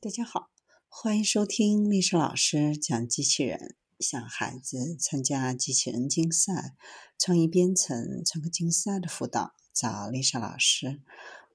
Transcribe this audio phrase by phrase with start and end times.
[0.00, 0.50] 大家好，
[0.86, 6.76] 欢迎收听历史老师讲机器人，向孩子参加机器人竞赛、
[7.18, 11.02] 创意编程、创客竞赛的辅导，找历史老师。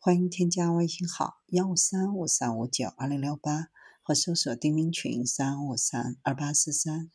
[0.00, 3.68] 欢迎添加微信号幺五三五三五九二零六八，
[4.02, 7.12] 或搜索钉钉群三五三二八四三。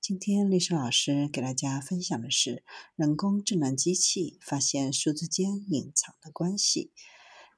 [0.00, 2.64] 今天历史老师给大家分享的是
[2.96, 6.90] 人工智能机器发现数字间隐藏的关系。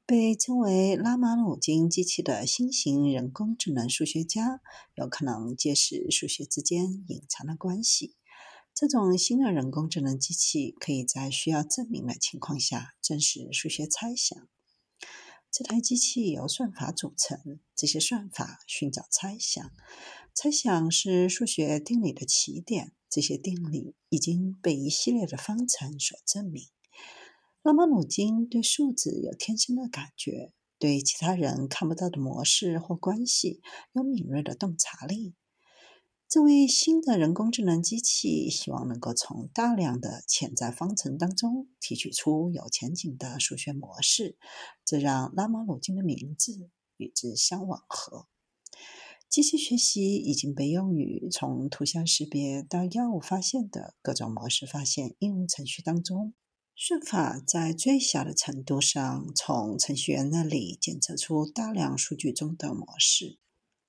[0.05, 4.61] 被称为拉马努金机器的新型人工智能数学家，
[4.94, 8.17] 有可能揭示数学之间隐藏的关系。
[8.75, 14.49] 这种新的人工智能机器可以在需要证明的情况下证实数学猜想。
[15.53, 19.71] 这台机器由算法组成，这些算法寻找猜想。
[20.35, 26.69] 猜想是数学定理的起点，这些定理已经被一系列的方程所证明。
[27.62, 33.61] 拉马努金对数字有天生的感觉，对其他人看不到的模式或关系
[33.92, 35.36] 有敏锐的洞察力。
[36.28, 44.36] 这位新的人工智能机器希望能够从大量的潜在方程当中提取出有前景的数学模式，
[44.84, 48.26] 这让拉马努金的名字与之相吻合。
[49.28, 56.34] 机器学习已经被用于从图像识别到药物发现的各种模式发现应用程序当中。
[56.75, 63.39] 算法在最小的程度上从程序员那里检测出大量数据中的模式。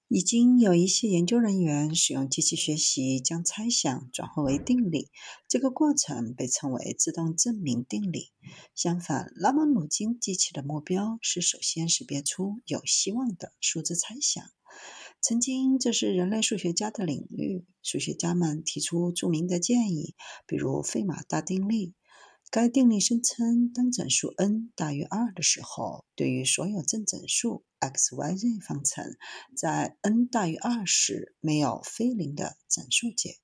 [0.10, 5.10] 已经有一些研究人员使用机器学习将猜想转化为定理，
[5.48, 8.32] 这个过程被称为自动证明定理。
[8.76, 14.44] 相反，拉马努金机器的目标是首先识别出有希望的数字猜想。
[15.20, 20.14] 曾经，这是人类数学家的领域，数学家们提出著名的建议，
[20.46, 21.94] 比如费马大定律。
[22.54, 29.16] 该定理声称，当整数 n 大于二的时候，对于所有正整数 x、y、z 方程，
[29.58, 33.38] 在 n 大于二时没有非零的整数解。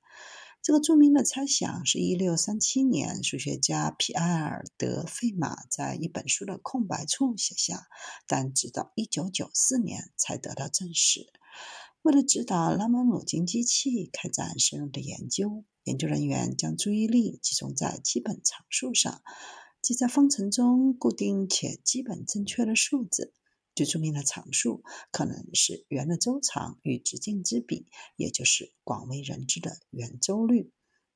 [0.61, 7.87] 这个著名的猜想是一六三七年数学家皮埃尔·德·费马在一本书的空白处写下，
[8.27, 11.25] 但直到一九九四年才得到证实。
[12.03, 15.65] 为了指导拉马努金机器开展深入的研究。
[15.89, 19.23] 研究人员将注意力集中在基本常数上，
[19.81, 23.33] 即在方程中固定且基本正确的数字。
[23.73, 30.71] 最著名的常数可能是圆的周长与直径之比，也就是广为人知的圆周率。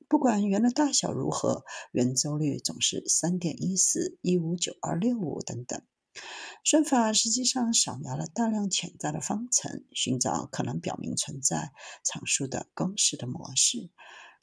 [0.07, 5.79] 不管圆的大小如何，圆周率总是三点一四一五九二六五等等。
[6.63, 11.73] 算法实际上扫描了大量潜在的方程，寻找可能表明存在
[12.03, 13.91] 常数的公式的模式。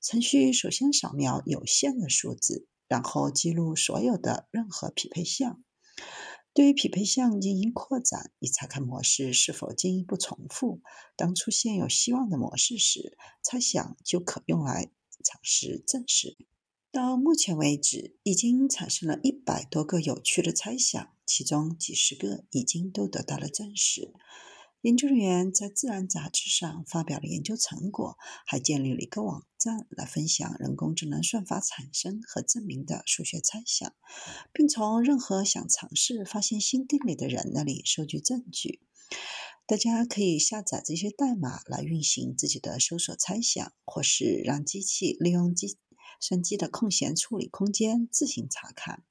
[0.00, 5.62] 程序首先扫描有限的数字，然后记录所有的任何匹配项。
[6.52, 10.80] 对于匹配项进行扩展，以查看模式是否进一步重复。
[11.16, 14.90] 当出现有希望的模式时，猜想就可用来
[15.22, 16.36] 尝试证实。
[16.90, 24.12] 到目前为止，已经产生了一百多个有趣的猜想，其中几十个已经都得到了证实。
[24.82, 33.92] 研究人员在《自然》杂志上发表了研究成果，还建立了一个网站来分享人工智能算法产生和证明的数学猜想，
[34.54, 38.80] 并从任何想尝试发现新定理的人那里收集证据。
[39.66, 45.76] 大家可以下载这些代码来运行自己的搜索猜想，或是让机器利用计
[46.20, 49.04] 算机的空闲处理空间自行查看。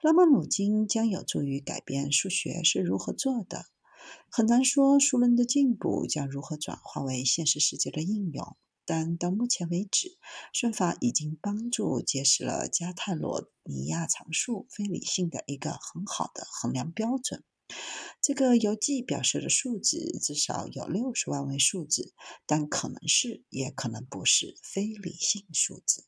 [0.00, 3.66] 拉马努金将有助于改变数学是如何做的。
[4.30, 10.18] 很难说数论的进步将如何转化为现实世界的应用，但到目前为止，
[10.52, 17.44] 算法已经帮助揭示了加泰罗尼亚常数非理性的一个很好的衡量标准。
[18.20, 22.12] 这个游记表示的数字至少有六十万位数字，
[22.46, 26.04] 但可能是也可能不是非理性数字。